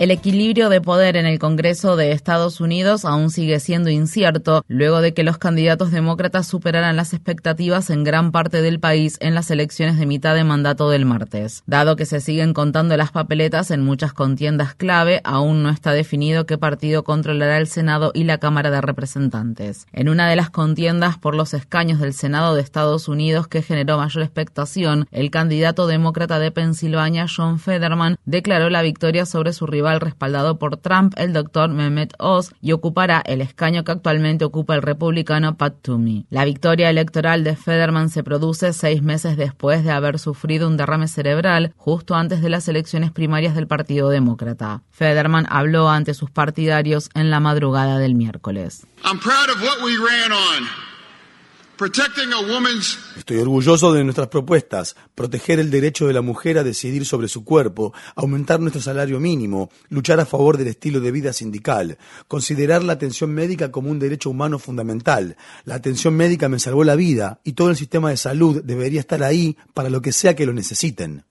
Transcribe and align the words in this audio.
El 0.00 0.10
equilibrio 0.10 0.70
de 0.70 0.80
poder 0.80 1.18
en 1.18 1.26
el 1.26 1.38
Congreso 1.38 1.94
de 1.94 2.12
Estados 2.12 2.62
Unidos 2.62 3.04
aún 3.04 3.28
sigue 3.28 3.60
siendo 3.60 3.90
incierto 3.90 4.64
luego 4.66 5.02
de 5.02 5.12
que 5.12 5.24
los 5.24 5.36
candidatos 5.36 5.90
demócratas 5.90 6.46
superaran 6.46 6.96
las 6.96 7.12
expectativas 7.12 7.90
en 7.90 8.02
gran 8.02 8.32
parte 8.32 8.62
del 8.62 8.80
país 8.80 9.18
en 9.20 9.34
las 9.34 9.50
elecciones 9.50 9.98
de 9.98 10.06
mitad 10.06 10.34
de 10.34 10.42
mandato 10.42 10.88
del 10.88 11.04
martes. 11.04 11.62
Dado 11.66 11.96
que 11.96 12.06
se 12.06 12.22
siguen 12.22 12.54
contando 12.54 12.96
las 12.96 13.10
papeletas 13.10 13.70
en 13.70 13.82
muchas 13.82 14.14
contiendas 14.14 14.74
clave, 14.74 15.20
aún 15.22 15.62
no 15.62 15.68
está 15.68 15.92
definido 15.92 16.46
qué 16.46 16.56
partido 16.56 17.04
controlará 17.04 17.58
el 17.58 17.66
Senado 17.66 18.10
y 18.14 18.24
la 18.24 18.38
Cámara 18.38 18.70
de 18.70 18.80
Representantes. 18.80 19.86
En 19.92 20.08
una 20.08 20.30
de 20.30 20.36
las 20.36 20.48
contiendas 20.48 21.18
por 21.18 21.34
los 21.34 21.52
escaños 21.52 22.00
del 22.00 22.14
Senado 22.14 22.54
de 22.54 22.62
Estados 22.62 23.06
Unidos 23.06 23.48
que 23.48 23.60
generó 23.60 23.98
mayor 23.98 24.22
expectación, 24.22 25.06
el 25.10 25.30
candidato 25.30 25.86
demócrata 25.86 26.38
de 26.38 26.52
Pensilvania, 26.52 27.26
John 27.28 27.58
Federman, 27.58 28.16
declaró 28.24 28.70
la 28.70 28.80
victoria 28.80 29.26
sobre 29.26 29.52
su 29.52 29.66
rival 29.66 29.89
respaldado 29.98 30.58
por 30.58 30.76
Trump, 30.76 31.14
el 31.16 31.32
doctor 31.32 31.70
Mehmet 31.70 32.14
Oz, 32.18 32.52
y 32.60 32.70
ocupará 32.70 33.20
el 33.26 33.40
escaño 33.40 33.82
que 33.82 33.90
actualmente 33.90 34.44
ocupa 34.44 34.76
el 34.76 34.82
republicano 34.82 35.56
Pat 35.56 35.74
Toomey. 35.82 36.26
La 36.30 36.44
victoria 36.44 36.90
electoral 36.90 37.42
de 37.42 37.56
Federman 37.56 38.10
se 38.10 38.22
produce 38.22 38.72
seis 38.72 39.02
meses 39.02 39.36
después 39.36 39.82
de 39.82 39.90
haber 39.90 40.18
sufrido 40.18 40.68
un 40.68 40.76
derrame 40.76 41.08
cerebral 41.08 41.72
justo 41.76 42.14
antes 42.14 42.42
de 42.42 42.50
las 42.50 42.68
elecciones 42.68 43.10
primarias 43.10 43.54
del 43.54 43.66
Partido 43.66 44.10
Demócrata. 44.10 44.82
Federman 44.90 45.46
habló 45.50 45.88
ante 45.88 46.14
sus 46.14 46.30
partidarios 46.30 47.10
en 47.14 47.30
la 47.30 47.40
madrugada 47.40 47.98
del 47.98 48.14
miércoles. 48.14 48.86
Estoy 53.16 53.38
orgulloso 53.38 53.90
de 53.94 54.04
nuestras 54.04 54.28
propuestas, 54.28 54.96
proteger 55.14 55.60
el 55.60 55.70
derecho 55.70 56.06
de 56.06 56.12
la 56.12 56.20
mujer 56.20 56.58
a 56.58 56.62
decidir 56.62 57.06
sobre 57.06 57.26
su 57.26 57.42
cuerpo, 57.42 57.94
aumentar 58.16 58.60
nuestro 58.60 58.82
salario 58.82 59.18
mínimo, 59.18 59.70
luchar 59.88 60.20
a 60.20 60.26
favor 60.26 60.58
del 60.58 60.68
estilo 60.68 61.00
de 61.00 61.10
vida 61.10 61.32
sindical, 61.32 61.96
considerar 62.28 62.84
la 62.84 62.92
atención 62.92 63.32
médica 63.32 63.70
como 63.70 63.90
un 63.90 63.98
derecho 63.98 64.28
humano 64.28 64.58
fundamental. 64.58 65.38
La 65.64 65.76
atención 65.76 66.14
médica 66.14 66.50
me 66.50 66.58
salvó 66.58 66.84
la 66.84 66.96
vida 66.96 67.40
y 67.44 67.54
todo 67.54 67.70
el 67.70 67.76
sistema 67.76 68.10
de 68.10 68.18
salud 68.18 68.62
debería 68.62 69.00
estar 69.00 69.22
ahí 69.22 69.56
para 69.72 69.88
lo 69.88 70.02
que 70.02 70.12
sea 70.12 70.36
que 70.36 70.44
lo 70.44 70.52
necesiten. 70.52 71.24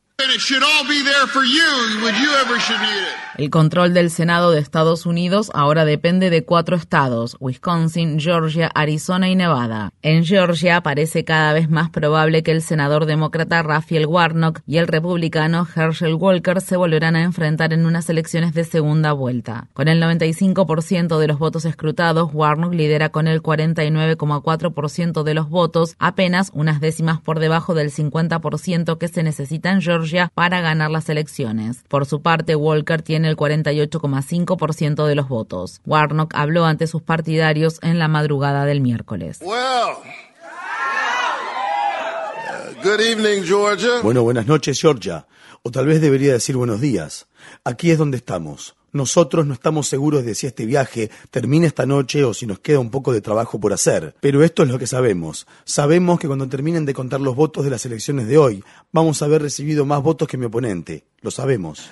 El 3.38 3.50
control 3.50 3.94
del 3.94 4.10
Senado 4.10 4.52
de 4.52 4.60
Estados 4.60 5.06
Unidos 5.06 5.50
ahora 5.54 5.86
depende 5.86 6.30
de 6.30 6.44
cuatro 6.44 6.76
estados, 6.76 7.38
Wisconsin, 7.40 8.20
Georgia, 8.20 8.70
Arizona 8.76 9.30
y 9.30 9.36
Nevada. 9.38 9.94
En 10.02 10.26
Georgia 10.26 10.82
parece 10.82 11.24
cada 11.24 11.54
vez 11.54 11.70
más 11.70 11.90
probable 11.90 12.44
que 12.44 12.52
el 12.52 12.62
senador 12.62 13.06
demócrata 13.06 13.64
Raphael 13.64 14.08
Warnock 14.08 14.60
y 14.68 14.76
el 14.76 14.88
republicano 14.88 15.66
Herschel 15.74 16.16
Walker 16.16 16.60
se 16.60 16.76
volverán 16.76 17.16
a 17.16 17.24
enfrentar 17.24 17.72
en 17.72 17.86
unas 17.86 18.10
elecciones 18.10 18.54
de 18.54 18.66
segunda 18.66 19.14
vuelta. 19.14 19.70
Con 19.72 19.88
el 19.88 20.04
95% 20.04 21.18
de 21.18 21.28
los 21.28 21.40
votos 21.40 21.64
escrutados, 21.64 22.32
Warnock 22.34 22.74
lidera 22.74 23.08
con 23.08 23.30
el 23.30 23.42
49,4% 23.42 25.24
de 25.24 25.34
los 25.34 25.48
votos, 25.50 25.96
apenas 25.98 26.52
unas 26.54 26.82
décimas 26.82 27.22
por 27.22 27.40
debajo 27.40 27.74
del 27.74 27.90
50% 27.90 28.98
que 28.98 29.08
se 29.08 29.24
necesita 29.24 29.72
en 29.72 29.82
Georgia 29.82 30.09
para 30.34 30.62
ganar 30.62 30.92
las 30.92 31.10
elecciones. 31.10 31.84
Por 31.88 32.06
su 32.06 32.22
parte, 32.22 32.56
Walker 32.56 33.02
tiene 33.02 33.30
el 33.30 33.38
48,5% 33.38 35.06
de 35.06 35.16
los 35.16 35.28
votos. 35.28 35.82
Warnock 35.86 36.34
habló 36.36 36.66
ante 36.66 36.88
sus 36.88 37.02
partidarios 37.02 37.80
en 37.82 38.00
la 38.00 38.08
madrugada 38.08 38.66
del 38.66 38.82
miércoles. 38.82 39.40
Bueno, 44.02 44.24
buenas 44.24 44.48
noches, 44.48 44.80
Georgia. 44.80 45.28
O 45.64 45.72
tal 45.72 45.86
vez 45.86 46.02
debería 46.02 46.34
decir 46.34 46.56
buenos 46.56 46.80
días. 46.80 47.28
Aquí 47.64 47.92
es 47.92 47.98
donde 47.98 48.18
estamos. 48.18 48.76
Nosotros 48.92 49.46
no 49.46 49.54
estamos 49.54 49.88
seguros 49.88 50.26
de 50.26 50.34
si 50.34 50.48
este 50.48 50.66
viaje 50.66 51.12
termina 51.30 51.68
esta 51.68 51.86
noche 51.86 52.24
o 52.24 52.34
si 52.34 52.48
nos 52.48 52.60
queda 52.60 52.80
un 52.80 52.90
poco 52.90 53.14
de 53.14 53.22
trabajo 53.22 53.60
por 53.60 53.72
hacer, 53.72 54.16
pero 54.20 54.44
esto 54.44 54.64
es 54.64 54.70
lo 54.70 54.80
que 54.80 54.88
sabemos. 54.88 55.46
Sabemos 55.64 56.20
que 56.20 56.28
cuando 56.28 56.48
terminen 56.48 56.86
de 56.86 56.96
contar 56.96 57.22
los 57.22 57.36
votos 57.36 57.64
de 57.64 57.70
las 57.70 57.86
elecciones 57.86 58.28
de 58.28 58.40
hoy, 58.40 58.64
vamos 58.92 59.22
a 59.22 59.26
haber 59.26 59.44
recibido 59.44 59.86
más 59.86 60.02
votos 60.02 60.28
que 60.28 60.38
mi 60.38 60.46
oponente. 60.46 61.04
Lo 61.22 61.30
sabemos. 61.30 61.92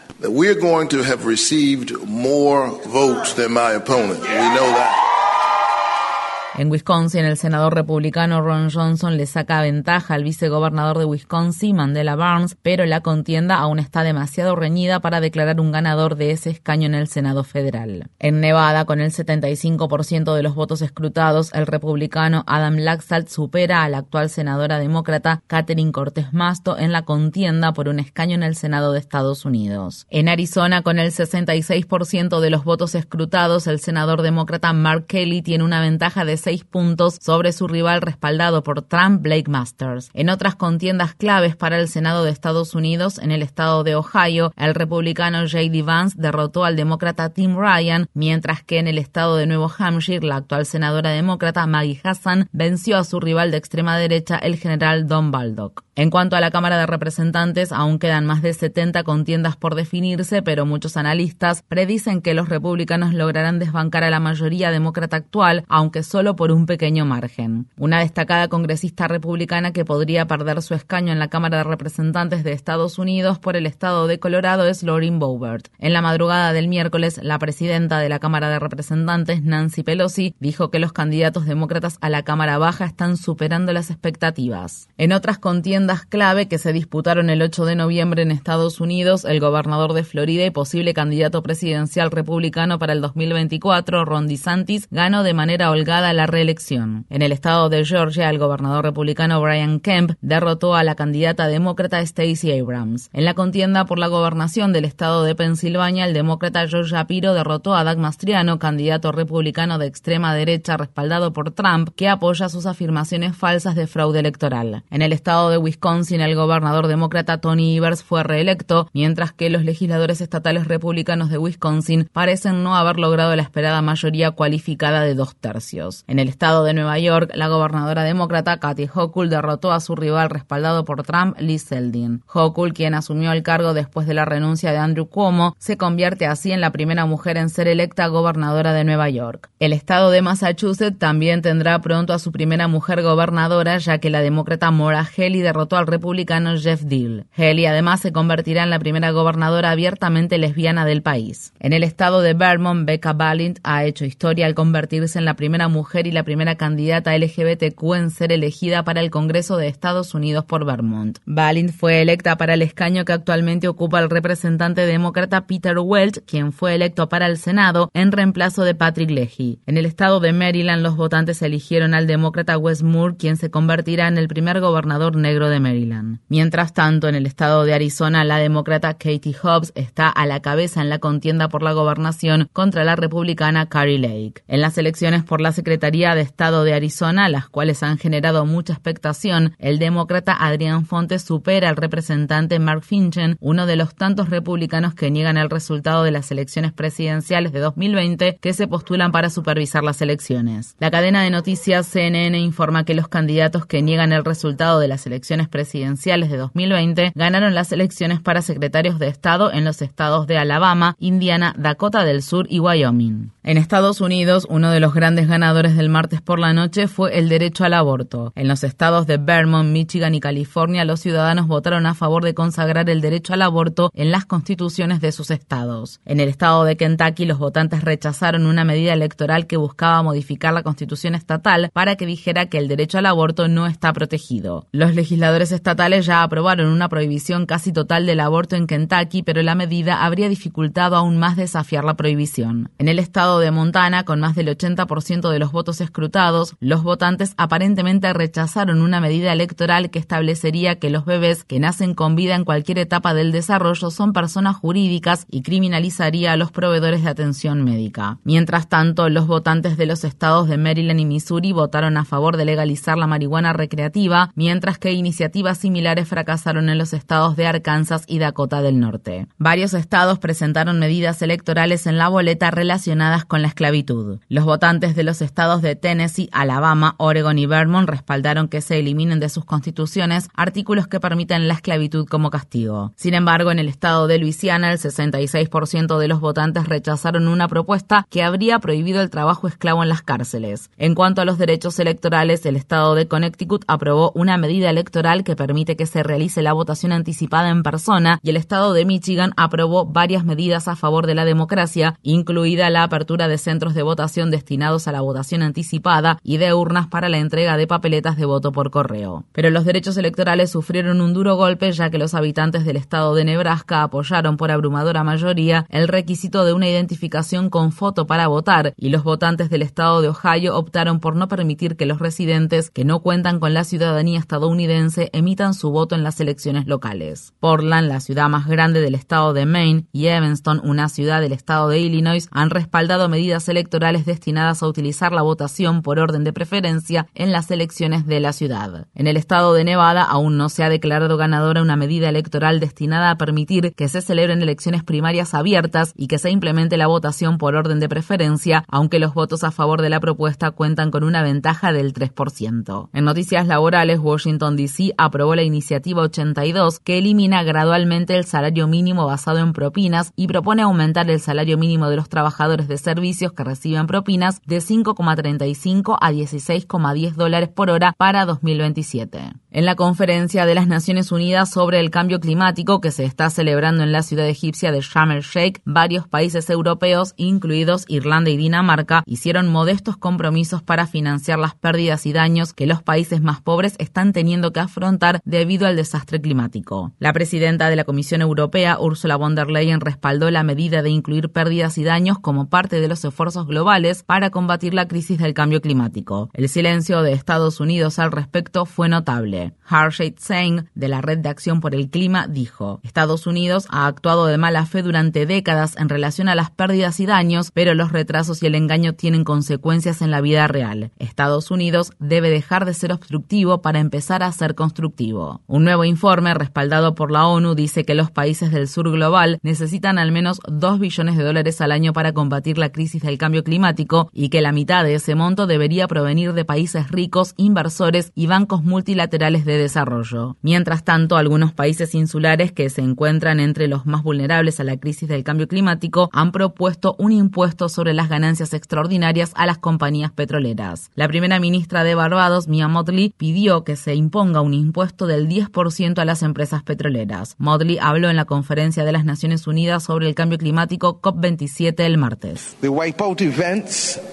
En 6.58 6.72
Wisconsin, 6.72 7.24
el 7.24 7.38
senador 7.38 7.76
republicano 7.76 8.42
Ron 8.42 8.72
Johnson 8.72 9.16
le 9.16 9.28
saca 9.28 9.62
ventaja 9.62 10.16
al 10.16 10.24
vicegobernador 10.24 10.98
de 10.98 11.06
Wisconsin, 11.06 11.76
Mandela 11.76 12.16
Barnes, 12.16 12.58
pero 12.64 12.84
la 12.88 13.02
contienda 13.02 13.58
aún 13.58 13.78
está 13.78 14.02
demasiado 14.02 14.56
reñida 14.56 15.00
para 15.00 15.22
declarar 15.22 15.62
un 15.62 15.72
ganador 15.72 16.16
de 16.16 16.32
ese 16.32 16.50
escaño 16.50 16.88
en 16.88 16.96
el 16.96 17.10
Senado 17.10 17.44
federal. 17.44 18.10
En 18.18 18.42
Nevada, 18.42 18.86
con 18.86 19.02
el 19.02 19.12
75% 19.12 20.34
de 20.34 20.42
los 20.42 20.56
votos 20.56 20.82
escrutados, 20.82 21.54
el 21.54 21.68
republicano 21.68 22.44
Adam 22.48 22.78
Laxalt 22.78 23.28
supera 23.28 23.84
a 23.84 23.90
la 23.90 24.00
actual 24.00 24.32
senadora 24.32 24.80
demócrata 24.80 25.44
Catherine 25.46 25.92
Cortés 25.92 26.34
Masto 26.34 26.76
en 26.80 26.92
la 26.92 27.04
contienda 27.04 27.72
por 27.74 27.88
un 27.88 28.00
escaño 28.00 28.34
en 28.34 28.42
el 28.42 28.56
Senado 28.56 28.94
de 28.94 29.00
Estados 29.00 29.46
Unidos. 29.46 30.08
En 30.10 30.28
Arizona, 30.28 30.82
con 30.82 30.98
el 30.98 31.12
66% 31.12 32.40
de 32.40 32.50
los 32.50 32.64
votos 32.64 32.96
escrutados, 32.96 33.68
el 33.68 33.80
senador 33.80 34.24
demócrata 34.24 34.74
Mark 34.74 35.06
Kelly 35.06 35.44
tiene 35.44 35.64
una 35.64 35.82
ventaja 35.82 36.26
de 36.26 36.47
seis 36.48 36.64
puntos 36.64 37.18
sobre 37.20 37.52
su 37.52 37.68
rival 37.68 38.00
respaldado 38.00 38.64
por 38.64 38.82
Trump, 38.82 39.22
Blake 39.22 39.52
Masters. 39.52 40.10
En 40.14 40.30
otras 40.30 40.56
contiendas 40.56 41.14
claves 41.14 41.58
para 41.58 41.78
el 41.78 41.90
Senado 41.90 42.24
de 42.24 42.32
Estados 42.32 42.74
Unidos, 42.74 43.20
en 43.20 43.32
el 43.32 43.42
estado 43.42 43.84
de 43.84 43.96
Ohio, 43.96 44.54
el 44.56 44.74
republicano 44.74 45.40
J.D. 45.40 45.82
Vance 45.82 46.16
derrotó 46.18 46.64
al 46.64 46.78
demócrata 46.78 47.34
Tim 47.34 47.58
Ryan, 47.58 48.08
mientras 48.14 48.64
que 48.64 48.80
en 48.80 48.88
el 48.88 48.98
estado 48.98 49.36
de 49.36 49.46
Nuevo 49.46 49.70
Hampshire, 49.78 50.26
la 50.26 50.38
actual 50.38 50.66
senadora 50.66 51.10
demócrata 51.10 51.68
Maggie 51.68 52.00
Hassan 52.02 52.48
venció 52.54 52.98
a 52.98 53.04
su 53.04 53.20
rival 53.20 53.52
de 53.52 53.58
extrema 53.58 53.98
derecha, 53.98 54.38
el 54.38 54.56
general 54.56 55.06
Don 55.06 55.32
Baldock. 55.32 55.84
En 55.98 56.12
cuanto 56.12 56.36
a 56.36 56.42
la 56.42 56.52
Cámara 56.52 56.78
de 56.78 56.86
Representantes, 56.86 57.72
aún 57.72 57.98
quedan 57.98 58.28
más 58.28 58.44
de 58.44 58.54
70 58.54 59.04
contiendas 59.04 59.58
por 59.58 59.74
definirse, 59.74 60.44
pero 60.44 60.64
muchos 60.64 60.96
analistas 60.96 61.64
predicen 61.68 62.22
que 62.22 62.36
los 62.36 62.50
republicanos 62.50 63.16
lograrán 63.16 63.58
desbancar 63.58 64.04
a 64.04 64.12
la 64.12 64.20
mayoría 64.20 64.70
demócrata 64.70 65.18
actual, 65.18 65.66
aunque 65.68 66.04
solo 66.04 66.36
por 66.38 66.54
un 66.54 66.66
pequeño 66.66 67.06
margen. 67.06 67.68
Una 67.78 68.00
destacada 68.00 68.48
congresista 68.48 69.10
republicana 69.10 69.74
que 69.74 69.84
podría 69.84 70.26
perder 70.28 70.62
su 70.62 70.74
escaño 70.74 71.12
en 71.12 71.20
la 71.20 71.28
Cámara 71.28 71.58
de 71.58 71.64
Representantes 71.66 72.46
de 72.46 72.54
Estados 72.54 72.98
Unidos 72.98 73.40
por 73.40 73.58
el 73.58 73.66
estado 73.66 74.08
de 74.08 74.20
Colorado 74.20 74.66
es 74.66 74.84
Lauren 74.84 75.20
Boebert. 75.20 75.68
En 75.80 75.92
la 75.92 76.02
madrugada 76.02 76.54
del 76.54 76.70
miércoles, 76.70 77.20
la 77.22 77.40
presidenta 77.40 78.00
de 78.00 78.08
la 78.08 78.20
Cámara 78.20 78.50
de 78.50 78.60
Representantes, 78.60 79.44
Nancy 79.44 79.84
Pelosi, 79.84 80.34
dijo 80.40 80.72
que 80.72 80.80
los 80.80 80.94
candidatos 80.94 81.46
demócratas 81.46 81.98
a 82.00 82.10
la 82.10 82.24
Cámara 82.24 82.58
Baja 82.58 82.86
están 82.86 83.18
superando 83.18 83.74
las 83.74 83.90
expectativas. 83.90 84.88
En 84.98 85.12
otras 85.12 85.40
contiendas 85.40 86.06
clave 86.06 86.48
que 86.48 86.60
se 86.60 86.72
disputaron 86.72 87.30
el 87.30 87.42
8 87.42 87.66
de 87.66 87.76
noviembre 87.76 88.22
en 88.22 88.32
Estados 88.32 88.80
Unidos, 88.80 89.26
el 89.26 89.40
gobernador 89.40 89.94
de 89.94 90.04
Florida 90.04 90.46
y 90.46 90.52
posible 90.52 90.94
candidato 90.94 91.42
presidencial 91.44 92.12
republicano 92.12 92.80
para 92.80 92.94
el 92.94 93.02
2024, 93.02 94.06
Ron 94.06 94.28
DeSantis, 94.28 94.88
ganó 94.92 95.24
de 95.24 95.34
manera 95.34 95.72
holgada 95.72 96.14
la 96.18 96.28
reelección. 96.28 97.06
En 97.10 97.22
el 97.22 97.32
estado 97.32 97.70
de 97.70 97.86
Georgia, 97.86 98.30
el 98.30 98.40
gobernador 98.40 98.84
republicano 98.84 99.42
Brian 99.42 99.80
Kemp 99.80 100.14
derrotó 100.22 100.76
a 100.76 100.84
la 100.84 100.96
candidata 100.96 101.48
demócrata 101.48 102.06
Stacey 102.06 102.60
Abrams. 102.60 103.10
En 103.14 103.24
la 103.24 103.34
contienda 103.34 103.86
por 103.86 104.00
la 104.00 104.08
gobernación 104.08 104.74
del 104.74 104.84
estado 104.84 105.24
de 105.24 105.36
Pensilvania, 105.36 106.06
el 106.06 106.14
demócrata 106.14 106.68
George 106.68 106.92
Shapiro 106.92 107.34
derrotó 107.34 107.76
a 107.76 107.84
Doug 107.84 108.00
Mastriano, 108.00 108.60
candidato 108.60 109.12
republicano 109.12 109.78
de 109.78 109.88
extrema 109.88 110.34
derecha 110.34 110.76
respaldado 110.76 111.32
por 111.32 111.52
Trump, 111.52 111.90
que 111.96 112.10
apoya 112.10 112.50
sus 112.50 112.66
afirmaciones 112.66 113.38
falsas 113.38 113.76
de 113.76 113.88
fraude 113.88 114.20
electoral. 114.20 114.84
En 114.90 115.02
el 115.02 115.14
estado 115.14 115.50
de 115.50 115.58
Wisconsin, 115.58 116.22
el 116.22 116.36
gobernador 116.36 116.88
demócrata 116.88 117.40
Tony 117.40 117.78
Evers 117.78 118.04
fue 118.04 118.24
reelecto, 118.24 118.90
mientras 118.94 119.32
que 119.32 119.50
los 119.50 119.64
legisladores 119.64 120.20
estatales 120.20 120.68
republicanos 120.68 121.30
de 121.30 121.38
Wisconsin 121.38 122.10
parecen 122.12 122.64
no 122.64 122.76
haber 122.76 122.98
logrado 122.98 123.36
la 123.36 123.44
esperada 123.44 123.82
mayoría 123.82 124.32
cualificada 124.32 125.02
de 125.02 125.14
dos 125.14 125.36
tercios. 125.36 126.04
En 126.10 126.20
el 126.20 126.30
estado 126.30 126.64
de 126.64 126.74
Nueva 126.74 126.98
York, 127.00 127.32
la 127.36 127.50
gobernadora 127.50 128.04
demócrata 128.04 128.62
Kathy 128.62 128.88
Hochul 128.88 129.30
derrotó 129.30 129.74
a 129.74 129.82
su 129.82 129.94
rival 129.94 130.30
respaldado 130.30 130.86
por 130.86 131.04
Trump, 131.04 131.36
Lee 131.38 131.60
Zeldin. 131.60 132.24
Hochul, 132.34 132.72
quien 132.74 132.94
asumió 132.94 133.34
el 133.34 133.44
cargo 133.44 133.74
después 133.74 134.08
de 134.08 134.14
la 134.14 134.24
renuncia 134.24 134.72
de 134.72 134.78
Andrew 134.78 135.10
Cuomo, 135.10 135.54
se 135.60 135.76
convierte 135.76 136.26
así 136.26 136.54
en 136.54 136.62
la 136.62 136.72
primera 136.72 137.06
mujer 137.06 137.36
en 137.36 137.50
ser 137.50 137.68
electa 137.68 138.08
gobernadora 138.08 138.72
de 138.72 138.86
Nueva 138.86 139.10
York. 139.10 139.50
El 139.60 139.74
estado 139.74 140.10
de 140.10 140.22
Massachusetts 140.22 140.98
también 140.98 141.42
tendrá 141.42 141.78
pronto 141.82 142.14
a 142.14 142.20
su 142.20 142.32
primera 142.32 142.70
mujer 142.70 143.02
gobernadora, 143.02 143.78
ya 143.78 143.98
que 143.98 144.10
la 144.10 144.22
demócrata 144.22 144.72
Maura 144.72 145.06
Haley 145.06 145.42
derrotó 145.42 145.76
al 145.76 145.88
republicano 145.88 146.56
Jeff 146.58 146.84
Deal. 146.84 147.26
Haley 147.36 147.66
además 147.66 148.00
se 148.00 148.14
convertirá 148.14 148.64
en 148.64 148.70
la 148.70 148.80
primera 148.80 149.12
gobernadora 149.12 149.72
abiertamente 149.72 150.38
lesbiana 150.38 150.86
del 150.86 151.02
país. 151.02 151.52
En 151.60 151.74
el 151.74 151.84
estado 151.84 152.22
de 152.22 152.34
Vermont, 152.34 152.86
Becca 152.86 153.12
Balint 153.12 153.60
ha 153.64 153.84
hecho 153.84 154.06
historia 154.06 154.46
al 154.46 154.56
convertirse 154.56 155.20
en 155.20 155.26
la 155.26 155.34
primera 155.34 155.68
mujer 155.68 155.97
y 156.06 156.12
la 156.12 156.24
primera 156.24 156.56
candidata 156.56 157.18
LGBTQ 157.18 157.96
en 157.96 158.12
ser 158.12 158.32
elegida 158.32 158.84
para 158.84 159.02
el 159.02 159.10
Congreso 159.10 159.58
de 159.58 159.68
Estados 159.68 160.14
Unidos 160.14 160.46
por 160.46 160.66
Vermont. 160.66 161.18
Balint 161.26 161.72
fue 161.72 162.02
electa 162.02 162.38
para 162.38 162.54
el 162.54 162.62
escaño 162.62 163.06
que 163.06 163.14
actualmente 163.14 163.68
ocupa 163.68 164.00
el 164.00 164.10
representante 164.10 164.86
demócrata 164.86 165.48
Peter 165.48 165.78
Welch, 165.80 166.24
quien 166.26 166.52
fue 166.52 166.76
electo 166.76 167.10
para 167.10 167.26
el 167.26 167.38
Senado 167.38 167.90
en 167.94 168.12
reemplazo 168.12 168.64
de 168.64 168.76
Patrick 168.76 169.10
Leahy. 169.10 169.60
En 169.66 169.78
el 169.78 169.86
estado 169.86 170.20
de 170.20 170.34
Maryland, 170.34 170.84
los 170.84 170.98
votantes 170.98 171.42
eligieron 171.42 171.94
al 171.94 172.06
demócrata 172.06 172.58
Wes 172.58 172.84
Moore, 172.84 173.16
quien 173.18 173.38
se 173.38 173.50
convertirá 173.50 174.08
en 174.08 174.18
el 174.18 174.28
primer 174.28 174.60
gobernador 174.60 175.16
negro 175.16 175.50
de 175.50 175.60
Maryland. 175.60 176.20
Mientras 176.28 176.74
tanto, 176.74 177.08
en 177.08 177.16
el 177.16 177.26
estado 177.26 177.64
de 177.64 177.74
Arizona, 177.74 178.24
la 178.24 178.38
demócrata 178.38 178.94
Katie 178.96 179.36
Hobbs 179.42 179.72
está 179.76 180.10
a 180.10 180.26
la 180.26 180.42
cabeza 180.42 180.82
en 180.82 180.90
la 180.90 181.00
contienda 181.00 181.50
por 181.50 181.64
la 181.64 181.74
gobernación 181.74 182.50
contra 182.52 182.84
la 182.84 182.96
republicana 182.96 183.68
Carrie 183.68 184.00
Lake. 184.00 184.44
En 184.48 184.62
las 184.62 184.78
elecciones 184.78 185.24
por 185.24 185.42
la 185.42 185.52
Secretaría 185.52 185.87
de 185.92 186.22
Estado 186.22 186.66
de 186.66 186.74
Arizona, 186.74 187.30
las 187.30 187.48
cuales 187.48 187.82
han 187.82 187.98
generado 187.98 188.46
mucha 188.46 188.74
expectación, 188.74 189.56
el 189.58 189.80
demócrata 189.80 190.36
Adrián 190.38 190.86
Fontes 190.86 191.22
supera 191.22 191.70
al 191.70 191.78
representante 191.78 192.60
Mark 192.60 192.84
Finchen, 192.84 193.38
uno 193.40 193.66
de 193.66 193.78
los 193.78 193.96
tantos 193.96 194.30
republicanos 194.30 194.94
que 194.96 195.10
niegan 195.10 195.38
el 195.38 195.50
resultado 195.50 196.04
de 196.04 196.12
las 196.12 196.30
elecciones 196.30 196.74
presidenciales 196.74 197.54
de 197.54 197.60
2020 197.60 198.38
que 198.42 198.54
se 198.54 198.68
postulan 198.68 199.14
para 199.14 199.30
supervisar 199.30 199.84
las 199.84 200.02
elecciones. 200.02 200.76
La 200.80 200.92
cadena 200.92 201.24
de 201.24 201.30
noticias 201.30 201.88
CNN 201.88 202.38
informa 202.38 202.84
que 202.84 202.94
los 202.94 203.08
candidatos 203.08 203.66
que 203.66 203.82
niegan 203.82 204.12
el 204.12 204.26
resultado 204.26 204.80
de 204.80 204.90
las 204.90 205.08
elecciones 205.08 205.48
presidenciales 205.48 206.30
de 206.30 206.38
2020 206.38 207.14
ganaron 207.16 207.56
las 207.56 207.72
elecciones 207.72 208.20
para 208.20 208.42
secretarios 208.42 209.00
de 209.00 209.08
Estado 209.08 209.54
en 209.54 209.64
los 209.64 209.82
estados 209.82 210.28
de 210.28 210.38
Alabama, 210.38 210.96
Indiana, 211.00 211.56
Dakota 211.58 212.04
del 212.04 212.22
Sur 212.22 212.46
y 212.50 212.60
Wyoming. 212.60 213.37
En 213.48 213.58
Estados 213.58 214.02
Unidos, 214.02 214.46
uno 214.50 214.72
de 214.72 214.82
los 214.82 214.94
grandes 214.94 215.30
ganadores 215.30 215.78
del 215.78 215.88
martes 215.88 216.20
por 216.22 216.38
la 216.38 216.52
noche 216.52 216.90
fue 216.90 217.18
el 217.18 217.30
derecho 217.30 217.64
al 217.64 217.76
aborto. 217.76 218.34
En 218.36 218.50
los 218.50 218.66
estados 218.66 219.08
de 219.08 219.16
Vermont, 219.16 219.70
Michigan 219.70 220.14
y 220.14 220.20
California, 220.20 220.84
los 220.84 221.00
ciudadanos 221.00 221.48
votaron 221.48 221.86
a 221.86 221.94
favor 221.94 222.26
de 222.26 222.34
consagrar 222.34 222.90
el 222.90 223.00
derecho 223.00 223.34
al 223.34 223.42
aborto 223.42 223.90
en 223.94 224.12
las 224.12 224.26
constituciones 224.26 225.00
de 225.00 225.14
sus 225.14 225.32
estados. 225.32 226.02
En 226.04 226.20
el 226.20 226.28
estado 226.28 226.66
de 226.66 226.76
Kentucky, 226.76 227.26
los 227.26 227.40
votantes 227.40 227.86
rechazaron 227.86 228.48
una 228.48 228.66
medida 228.66 228.92
electoral 228.92 229.48
que 229.48 229.56
buscaba 229.56 230.04
modificar 230.04 230.54
la 230.54 230.64
constitución 230.64 231.16
estatal 231.16 231.70
para 231.72 231.96
que 231.96 232.06
dijera 232.06 232.48
que 232.48 232.58
el 232.58 232.68
derecho 232.68 232.98
al 232.98 233.06
aborto 233.06 233.48
no 233.48 233.66
está 233.66 233.94
protegido. 233.94 234.68
Los 234.74 234.94
legisladores 234.94 235.54
estatales 235.54 236.06
ya 236.06 236.22
aprobaron 236.22 236.68
una 236.68 236.90
prohibición 236.90 237.46
casi 237.46 237.72
total 237.72 238.08
del 238.08 238.20
aborto 238.20 238.58
en 238.58 238.68
Kentucky, 238.68 239.24
pero 239.24 239.42
la 239.42 239.56
medida 239.56 240.04
habría 240.04 240.28
dificultado 240.28 240.98
aún 240.98 241.18
más 241.18 241.38
desafiar 241.38 241.86
la 241.86 241.96
prohibición. 241.96 242.72
En 242.78 242.90
el 242.90 243.00
estado 243.00 243.37
de 243.40 243.52
Montana, 243.52 244.04
con 244.04 244.20
más 244.20 244.36
del 244.36 244.48
80% 244.48 245.30
de 245.30 245.40
los 245.40 245.52
votos 245.52 245.82
escrutados, 245.82 246.56
los 246.60 246.84
votantes 246.84 247.34
aparentemente 247.38 248.12
rechazaron 248.14 248.82
una 248.82 249.02
medida 249.02 249.34
electoral 249.34 249.90
que 249.90 250.00
establecería 250.00 250.80
que 250.80 250.90
los 250.90 251.06
bebés 251.06 251.44
que 251.44 251.60
nacen 251.60 251.94
con 251.94 252.16
vida 252.16 252.36
en 252.36 252.46
cualquier 252.46 252.80
etapa 252.80 253.14
del 253.14 253.32
desarrollo 253.32 253.92
son 253.92 254.14
personas 254.14 254.56
jurídicas 254.56 255.26
y 255.30 255.42
criminalizaría 255.42 256.34
a 256.34 256.38
los 256.38 256.52
proveedores 256.52 257.04
de 257.04 257.10
atención 257.10 257.64
médica. 257.64 258.20
Mientras 258.24 258.70
tanto, 258.70 259.10
los 259.10 259.28
votantes 259.28 259.78
de 259.78 259.86
los 259.86 260.04
estados 260.04 260.48
de 260.48 260.58
Maryland 260.58 261.00
y 261.00 261.06
Missouri 261.06 261.52
votaron 261.52 261.98
a 261.98 262.06
favor 262.06 262.38
de 262.38 262.46
legalizar 262.46 262.98
la 262.98 263.08
marihuana 263.08 263.54
recreativa, 263.54 264.32
mientras 264.36 264.78
que 264.78 264.94
iniciativas 264.94 265.58
similares 265.58 266.08
fracasaron 266.08 266.70
en 266.70 266.78
los 266.78 266.94
estados 266.94 267.36
de 267.36 267.48
Arkansas 267.48 268.04
y 268.08 268.20
Dakota 268.20 268.62
del 268.62 268.80
Norte. 268.80 269.28
Varios 269.38 269.74
estados 269.74 270.20
presentaron 270.20 270.80
medidas 270.80 271.22
electorales 271.22 271.88
en 271.88 271.98
la 271.98 272.10
boleta 272.10 272.52
relacionadas 272.52 273.26
con 273.28 273.42
la 273.42 273.50
esclavitud. 273.50 274.20
Los 274.30 274.46
votantes 274.46 274.96
de 274.96 275.04
los 275.04 275.22
estados 275.22 275.62
de 275.62 275.76
Tennessee, 275.76 276.30
Alabama, 276.32 276.96
Oregon 276.98 277.38
y 277.38 277.46
Vermont 277.46 277.90
respaldaron 277.90 278.48
que 278.48 278.62
se 278.62 278.80
eliminen 278.80 279.20
de 279.20 279.30
sus 279.30 279.46
constituciones 279.46 280.30
artículos 280.34 280.88
que 280.88 281.00
permiten 281.00 281.48
la 281.48 281.54
esclavitud 281.54 282.08
como 282.08 282.30
castigo. 282.30 282.94
Sin 282.96 283.14
embargo, 283.14 283.52
en 283.52 283.60
el 283.60 283.70
estado 283.70 284.08
de 284.08 284.18
Luisiana, 284.18 284.72
el 284.72 284.80
66% 284.80 285.98
de 285.98 286.08
los 286.08 286.20
votantes 286.20 286.68
rechazaron 286.68 287.28
una 287.28 287.48
propuesta 287.48 288.08
que 288.10 288.24
habría 288.24 288.60
prohibido 288.60 289.02
el 289.02 289.10
trabajo 289.10 289.48
esclavo 289.48 289.84
en 289.84 289.90
las 289.90 290.02
cárceles. 290.02 290.70
En 290.78 290.96
cuanto 290.96 291.22
a 291.22 291.26
los 291.26 291.38
derechos 291.38 291.80
electorales, 291.80 292.46
el 292.46 292.56
estado 292.56 292.96
de 292.96 293.08
Connecticut 293.08 293.64
aprobó 293.68 294.12
una 294.16 294.38
medida 294.38 294.70
electoral 294.70 295.24
que 295.24 295.36
permite 295.36 295.76
que 295.76 295.86
se 295.86 296.04
realice 296.04 296.42
la 296.42 296.54
votación 296.54 296.92
anticipada 296.92 297.50
en 297.50 297.64
persona 297.64 298.20
y 298.24 298.30
el 298.30 298.38
estado 298.38 298.74
de 298.74 298.86
Michigan 298.86 299.34
aprobó 299.38 299.86
varias 299.86 300.24
medidas 300.24 300.68
a 300.68 300.76
favor 300.76 301.08
de 301.08 301.16
la 301.16 301.26
democracia, 301.26 302.00
incluida 302.04 302.70
la 302.70 302.84
de 303.26 303.40
centros 303.40 303.74
de 303.74 303.82
votación 303.82 304.30
destinados 304.30 304.88
a 304.88 304.92
la 304.92 305.02
votación 305.02 305.42
anticipada 305.42 306.20
y 306.22 306.38
de 306.38 306.54
urnas 306.54 306.86
para 306.86 307.10
la 307.10 307.18
entrega 307.18 307.58
de 307.58 307.66
papeletas 307.66 308.18
de 308.18 308.26
voto 308.26 308.52
por 308.52 308.70
correo. 308.70 309.24
Pero 309.32 309.50
los 309.50 309.66
derechos 309.66 309.98
electorales 309.98 310.52
sufrieron 310.52 311.02
un 311.02 311.14
duro 311.14 311.36
golpe 311.36 311.72
ya 311.72 311.90
que 311.90 311.98
los 311.98 312.14
habitantes 312.14 312.66
del 312.66 312.78
estado 312.78 313.16
de 313.16 313.26
Nebraska 313.26 313.82
apoyaron 313.82 314.38
por 314.38 314.52
abrumadora 314.52 315.04
mayoría 315.04 315.66
el 315.70 315.88
requisito 315.88 316.46
de 316.46 316.54
una 316.54 316.70
identificación 316.70 317.50
con 317.50 317.72
foto 317.72 318.06
para 318.06 318.28
votar 318.28 318.74
y 318.78 318.90
los 318.90 319.04
votantes 319.04 319.50
del 319.50 319.64
estado 319.64 320.02
de 320.02 320.10
Ohio 320.10 320.56
optaron 320.56 321.00
por 321.00 321.16
no 321.16 321.28
permitir 321.28 321.78
que 321.78 321.86
los 321.86 322.00
residentes 322.00 322.70
que 322.70 322.86
no 322.86 323.00
cuentan 323.00 323.40
con 323.40 323.54
la 323.54 323.64
ciudadanía 323.64 324.20
estadounidense 324.20 325.10
emitan 325.14 325.54
su 325.54 325.72
voto 325.72 325.96
en 325.96 326.04
las 326.04 326.20
elecciones 326.20 326.68
locales. 326.68 327.34
Portland, 327.40 327.88
la 327.88 328.00
ciudad 328.00 328.30
más 328.30 328.48
grande 328.48 328.82
del 328.82 328.96
estado 328.96 329.34
de 329.34 329.46
Maine, 329.46 329.86
y 329.92 330.08
Evanston, 330.08 330.62
una 330.64 330.90
ciudad 330.90 331.22
del 331.22 331.32
estado 331.32 331.70
de 331.70 331.80
Illinois, 331.80 332.28
han 332.32 332.50
respaldado 332.50 332.97
medidas 333.08 333.48
electorales 333.48 334.06
destinadas 334.06 334.64
a 334.64 334.68
utilizar 334.68 335.12
la 335.12 335.22
votación 335.22 335.84
por 335.84 336.00
orden 336.00 336.24
de 336.24 336.34
preferencia 336.34 337.08
en 337.14 337.32
las 337.32 337.52
elecciones 337.52 338.08
de 338.08 338.20
la 338.20 338.34
ciudad. 338.34 338.88
En 338.96 339.06
el 339.06 339.18
estado 339.18 339.54
de 339.54 339.64
Nevada 339.64 340.04
aún 340.04 340.38
no 340.38 340.50
se 340.50 340.64
ha 340.64 340.70
declarado 340.70 341.16
ganadora 341.18 341.62
una 341.62 341.76
medida 341.76 342.10
electoral 342.10 342.60
destinada 342.60 343.12
a 343.12 343.18
permitir 343.18 343.74
que 343.76 343.88
se 343.88 344.02
celebren 344.02 344.42
elecciones 344.42 344.84
primarias 344.84 345.34
abiertas 345.34 345.94
y 345.96 346.08
que 346.08 346.18
se 346.18 346.32
implemente 346.32 346.78
la 346.78 346.88
votación 346.88 347.38
por 347.38 347.56
orden 347.56 347.80
de 347.80 347.90
preferencia, 347.90 348.64
aunque 348.68 349.00
los 349.00 349.14
votos 349.14 349.44
a 349.44 349.52
favor 349.52 349.82
de 349.82 349.90
la 349.90 350.00
propuesta 350.00 350.52
cuentan 350.52 350.92
con 350.92 351.04
una 351.04 351.22
ventaja 351.22 351.72
del 351.72 351.94
3%. 351.94 352.90
En 352.94 353.06
noticias 353.06 353.48
laborales, 353.48 354.00
Washington 354.00 354.56
DC 354.56 354.94
aprobó 354.98 355.36
la 355.36 355.44
iniciativa 355.44 356.02
82 356.02 356.80
que 356.80 356.98
elimina 356.98 357.44
gradualmente 357.44 358.16
el 358.16 358.26
salario 358.26 358.68
mínimo 358.68 359.06
basado 359.06 359.40
en 359.40 359.54
propinas 359.54 360.14
y 360.16 360.28
propone 360.28 360.62
aumentar 360.62 361.10
el 361.10 361.20
salario 361.20 361.58
mínimo 361.58 361.90
de 361.90 361.96
los 361.96 362.10
trabajadores 362.10 362.68
de 362.68 362.78
servicios 362.88 363.34
que 363.34 363.44
reciben 363.44 363.86
propinas 363.86 364.42
de 364.46 364.60
5,35 364.60 365.98
a 366.00 366.10
16,10 366.10 367.16
dólares 367.16 367.50
por 367.50 367.70
hora 367.70 367.94
para 367.98 368.24
2027. 368.26 369.34
En 369.52 369.66
la 369.66 369.76
conferencia 369.76 370.46
de 370.46 370.56
las 370.56 370.68
Naciones 370.68 371.12
Unidas 371.12 371.50
sobre 371.50 371.82
el 371.82 371.90
cambio 371.90 372.22
climático 372.22 372.80
que 372.80 372.92
se 372.92 373.04
está 373.04 373.30
celebrando 373.30 373.84
en 373.84 373.92
la 373.92 374.04
ciudad 374.04 374.26
egipcia 374.26 374.72
de 374.72 374.80
Sharm 374.80 375.12
el 375.12 375.24
Sheikh, 375.24 375.62
varios 375.66 376.08
países 376.08 376.50
europeos, 376.50 377.14
incluidos 377.18 377.84
Irlanda 377.90 378.30
y 378.30 378.38
Dinamarca, 378.38 379.04
hicieron 379.06 379.50
modestos 379.50 379.98
compromisos 379.98 380.62
para 380.64 380.88
financiar 380.88 381.40
las 381.40 381.56
pérdidas 381.56 382.06
y 382.06 382.14
daños 382.14 382.54
que 382.54 382.68
los 382.68 382.84
países 382.84 383.20
más 383.22 383.42
pobres 383.42 383.76
están 383.80 384.14
teniendo 384.14 384.54
que 384.54 384.62
afrontar 384.62 385.20
debido 385.26 385.68
al 385.68 385.76
desastre 385.76 386.22
climático. 386.22 386.94
La 387.00 387.12
presidenta 387.12 387.70
de 387.70 387.76
la 387.76 387.84
Comisión 387.84 388.22
Europea, 388.22 388.80
Ursula 388.80 389.18
von 389.18 389.36
der 389.36 389.50
Leyen, 389.50 389.82
respaldó 389.82 390.32
la 390.32 390.44
medida 390.44 390.84
de 390.84 390.90
incluir 390.90 391.32
pérdidas 391.32 391.78
y 391.78 391.84
daños 391.84 392.20
como 392.20 392.48
parte 392.48 392.77
de 392.82 392.88
los 392.88 393.04
esfuerzos 393.04 393.48
globales 393.48 394.04
para 394.04 394.30
combatir 394.30 394.74
la 394.74 394.88
crisis 394.88 395.20
del 395.20 395.34
cambio 395.34 395.62
climático. 395.62 396.30
El 396.34 396.50
silencio 396.50 397.02
de 397.02 397.14
Estados 397.14 397.60
Unidos 397.60 398.00
al 398.00 398.12
respecto 398.12 398.66
fue 398.66 398.90
notable. 398.90 399.54
Harshade 399.66 400.16
Singh, 400.18 400.70
de 400.76 400.88
la 400.88 401.02
Red 401.02 401.20
de 401.20 401.30
Acción 401.30 401.62
por 401.62 401.76
el 401.76 401.90
Clima, 401.90 402.28
dijo, 402.28 402.80
Estados 402.84 403.28
Unidos 403.28 403.68
ha 403.70 403.88
actuado 403.88 404.26
de 404.26 404.38
mala 404.38 404.66
fe 404.66 404.84
durante 404.84 405.26
décadas 405.26 405.76
en 405.78 405.90
relación 405.90 406.30
a 406.30 406.36
las 406.36 406.52
pérdidas 406.52 407.00
y 407.00 407.06
daños, 407.06 407.52
pero 407.52 407.74
los 407.74 407.92
retrasos 407.92 408.42
y 408.42 408.48
el 408.48 408.56
engaño 408.56 408.94
tienen 408.94 409.24
consecuencias 409.24 410.02
en 410.02 410.12
la 410.12 410.22
vida 410.22 410.48
real. 410.48 410.92
Estados 410.98 411.52
Unidos 411.52 411.92
debe 412.00 412.30
dejar 412.30 412.66
de 412.66 412.74
ser 412.74 412.94
obstructivo 412.94 413.62
para 413.62 413.80
empezar 413.80 414.24
a 414.24 414.32
ser 414.32 414.56
constructivo. 414.56 415.42
Un 415.48 415.64
nuevo 415.64 415.84
informe 415.84 416.34
respaldado 416.34 416.96
por 416.96 417.12
la 417.12 417.28
ONU 417.28 417.56
dice 417.56 417.84
que 417.84 417.96
los 417.96 418.12
países 418.12 418.52
del 418.52 418.68
sur 418.68 418.92
global 418.92 419.40
necesitan 419.42 419.98
al 419.98 420.12
menos 420.12 420.40
2 420.48 420.80
billones 420.80 421.18
de 421.18 421.24
dólares 421.24 421.62
al 421.62 421.72
año 421.72 421.94
para 421.94 422.14
combatir 422.14 422.58
la 422.58 422.67
la 422.68 422.74
crisis 422.74 423.02
del 423.02 423.18
cambio 423.18 423.46
climático 423.46 424.10
y 424.14 424.28
que 424.28 424.42
la 424.42 424.52
mitad 424.52 424.84
de 424.84 424.96
ese 424.96 425.16
monto 425.16 425.48
debería 425.48 425.88
provenir 425.88 426.34
de 426.34 426.44
países 426.44 426.92
ricos, 426.92 427.34
inversores 427.38 428.12
y 428.14 428.28
bancos 428.28 428.62
multilaterales 428.62 429.46
de 429.46 429.58
desarrollo. 429.58 430.36
Mientras 430.42 430.84
tanto, 430.84 431.16
algunos 431.16 431.54
países 431.54 431.96
insulares 431.96 432.52
que 432.52 432.70
se 432.70 432.82
encuentran 432.82 433.40
entre 433.40 433.70
los 433.70 433.86
más 433.86 434.04
vulnerables 434.04 434.60
a 434.60 434.66
la 434.66 434.76
crisis 434.76 435.08
del 435.08 435.24
cambio 435.24 435.48
climático 435.48 436.10
han 436.12 436.34
propuesto 436.34 436.98
un 437.00 437.14
impuesto 437.14 437.70
sobre 437.70 437.94
las 437.94 438.10
ganancias 438.10 438.54
extraordinarias 438.54 439.32
a 439.36 439.46
las 439.46 439.60
compañías 439.60 440.12
petroleras. 440.12 440.92
La 440.96 441.08
primera 441.08 441.40
ministra 441.40 441.86
de 441.86 441.96
Barbados, 441.96 442.50
Mia 442.50 442.68
Motley, 442.68 443.14
pidió 443.16 443.64
que 443.64 443.78
se 443.78 443.96
imponga 443.96 444.42
un 444.42 444.54
impuesto 444.54 445.08
del 445.08 445.30
10% 445.30 446.00
a 446.00 446.06
las 446.06 446.22
empresas 446.22 446.64
petroleras. 446.64 447.36
Motley 447.38 447.78
habló 447.82 448.10
en 448.10 448.18
la 448.18 448.26
conferencia 448.26 448.84
de 448.84 448.92
las 448.92 449.06
Naciones 449.06 449.48
Unidas 449.48 449.84
sobre 449.84 450.10
el 450.10 450.16
cambio 450.16 450.38
climático 450.38 451.00
COP27 451.02 451.80
el 451.80 451.98
martes. 451.98 452.57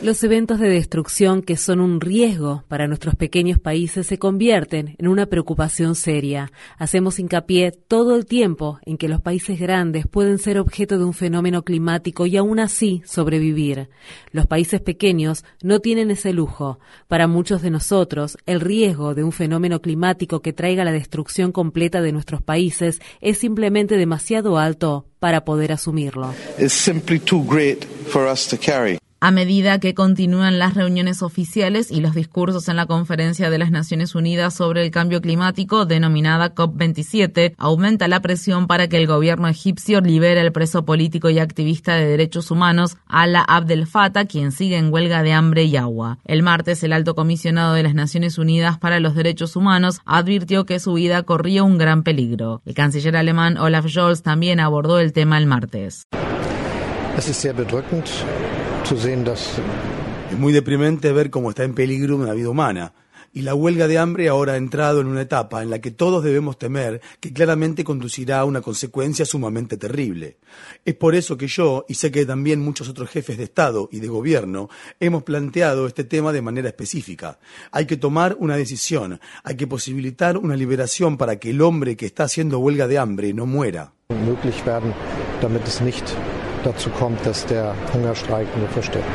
Los 0.02 0.22
eventos 0.22 0.60
de 0.60 0.68
destrucción 0.68 1.40
que 1.40 1.56
son 1.56 1.80
un 1.80 1.98
riesgo 1.98 2.62
para 2.68 2.86
nuestros 2.86 3.14
pequeños 3.14 3.58
países 3.58 4.06
se 4.06 4.18
convierten 4.18 4.96
en 4.98 5.08
una 5.08 5.24
preocupación 5.24 5.94
seria. 5.94 6.52
Hacemos 6.76 7.18
hincapié 7.18 7.72
todo 7.72 8.14
el 8.14 8.26
tiempo 8.26 8.80
en 8.84 8.98
que 8.98 9.08
los 9.08 9.22
países 9.22 9.58
grandes 9.58 10.06
pueden 10.06 10.36
ser 10.36 10.58
objeto 10.58 10.98
de 10.98 11.04
un 11.04 11.14
fenómeno 11.14 11.62
climático 11.62 12.26
y 12.26 12.36
aún 12.36 12.58
así 12.58 13.00
sobrevivir. 13.06 13.88
Los 14.30 14.46
países 14.46 14.82
pequeños 14.82 15.42
no 15.62 15.80
tienen 15.80 16.10
ese 16.10 16.34
lujo. 16.34 16.78
Para 17.08 17.26
muchos 17.26 17.62
de 17.62 17.70
nosotros, 17.70 18.36
el 18.44 18.60
riesgo 18.60 19.14
de 19.14 19.24
un 19.24 19.32
fenómeno 19.32 19.80
climático 19.80 20.42
que 20.42 20.52
traiga 20.52 20.84
la 20.84 20.92
destrucción 20.92 21.50
completa 21.50 22.02
de 22.02 22.12
nuestros 22.12 22.42
países 22.42 23.00
es 23.22 23.38
simplemente 23.38 23.96
demasiado 23.96 24.58
alto 24.58 25.06
para 25.18 25.46
poder 25.46 25.72
asumirlo. 25.72 26.34
A 29.24 29.30
medida 29.30 29.80
que 29.80 29.94
continúan 29.94 30.58
las 30.58 30.74
reuniones 30.74 31.22
oficiales 31.22 31.90
y 31.90 32.02
los 32.02 32.14
discursos 32.14 32.68
en 32.68 32.76
la 32.76 32.84
Conferencia 32.84 33.48
de 33.48 33.56
las 33.56 33.70
Naciones 33.70 34.14
Unidas 34.14 34.52
sobre 34.52 34.84
el 34.84 34.90
Cambio 34.90 35.22
Climático, 35.22 35.86
denominada 35.86 36.54
COP27, 36.54 37.54
aumenta 37.56 38.06
la 38.06 38.20
presión 38.20 38.66
para 38.66 38.86
que 38.86 38.98
el 38.98 39.06
gobierno 39.06 39.48
egipcio 39.48 40.02
libere 40.02 40.42
al 40.42 40.52
preso 40.52 40.84
político 40.84 41.30
y 41.30 41.38
activista 41.38 41.94
de 41.94 42.06
derechos 42.06 42.50
humanos, 42.50 42.98
Ala 43.06 43.40
Abdel 43.40 43.86
Fattah, 43.86 44.26
quien 44.26 44.52
sigue 44.52 44.76
en 44.76 44.92
huelga 44.92 45.22
de 45.22 45.32
hambre 45.32 45.64
y 45.64 45.78
agua. 45.78 46.18
El 46.26 46.42
martes, 46.42 46.84
el 46.84 46.92
alto 46.92 47.14
comisionado 47.14 47.72
de 47.72 47.82
las 47.82 47.94
Naciones 47.94 48.36
Unidas 48.36 48.76
para 48.76 49.00
los 49.00 49.14
Derechos 49.14 49.56
Humanos 49.56 50.02
advirtió 50.04 50.66
que 50.66 50.80
su 50.80 50.92
vida 50.92 51.22
corría 51.22 51.62
un 51.62 51.78
gran 51.78 52.02
peligro. 52.02 52.60
El 52.66 52.74
canciller 52.74 53.16
alemán 53.16 53.56
Olaf 53.56 53.86
Scholz 53.86 54.20
también 54.20 54.60
abordó 54.60 54.98
el 54.98 55.14
tema 55.14 55.38
el 55.38 55.46
martes. 55.46 56.06
Es 60.30 60.36
muy 60.36 60.52
deprimente 60.52 61.12
ver 61.12 61.30
cómo 61.30 61.50
está 61.50 61.62
en 61.62 61.72
peligro 61.72 62.16
una 62.16 62.32
vida 62.32 62.48
humana. 62.48 62.92
Y 63.32 63.42
la 63.42 63.54
huelga 63.54 63.86
de 63.86 63.98
hambre 63.98 64.28
ahora 64.28 64.54
ha 64.54 64.56
entrado 64.56 65.00
en 65.00 65.06
una 65.06 65.22
etapa 65.22 65.62
en 65.62 65.70
la 65.70 65.80
que 65.80 65.92
todos 65.92 66.24
debemos 66.24 66.58
temer 66.58 67.00
que 67.20 67.32
claramente 67.32 67.84
conducirá 67.84 68.40
a 68.40 68.44
una 68.44 68.62
consecuencia 68.62 69.24
sumamente 69.24 69.76
terrible. 69.76 70.38
Es 70.84 70.94
por 70.96 71.14
eso 71.14 71.36
que 71.36 71.46
yo, 71.46 71.84
y 71.88 71.94
sé 71.94 72.10
que 72.10 72.26
también 72.26 72.60
muchos 72.60 72.88
otros 72.88 73.08
jefes 73.10 73.38
de 73.38 73.44
Estado 73.44 73.88
y 73.92 74.00
de 74.00 74.08
Gobierno, 74.08 74.68
hemos 74.98 75.22
planteado 75.22 75.86
este 75.86 76.02
tema 76.02 76.32
de 76.32 76.42
manera 76.42 76.68
específica. 76.68 77.38
Hay 77.70 77.86
que 77.86 77.96
tomar 77.96 78.36
una 78.40 78.56
decisión, 78.56 79.20
hay 79.44 79.56
que 79.56 79.68
posibilitar 79.68 80.36
una 80.36 80.56
liberación 80.56 81.16
para 81.16 81.36
que 81.36 81.50
el 81.50 81.62
hombre 81.62 81.96
que 81.96 82.06
está 82.06 82.24
haciendo 82.24 82.58
huelga 82.58 82.88
de 82.88 82.98
hambre 82.98 83.32
no 83.32 83.46
muera. 83.46 83.92
dazu 86.64 86.90
kommt, 86.90 87.24
dass 87.26 87.46
der 87.46 87.74
Hungerstreik 87.92 88.46
nur 88.56 88.68
verstärkt. 88.68 89.08